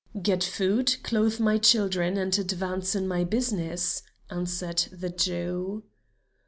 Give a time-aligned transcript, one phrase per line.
[0.19, 5.83] "Get food, clothe my children, and advance in my business," answered the Jew.